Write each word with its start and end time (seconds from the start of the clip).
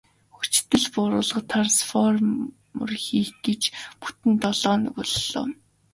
Хүчдэл 0.35 0.85
бууруулах 0.93 1.39
трансформатор 1.51 2.91
хийх 3.05 3.29
гэж 3.45 3.61
бүтэн 4.01 4.33
долоо 4.43 4.71
хоног 4.73 4.93
боллоо. 4.99 5.45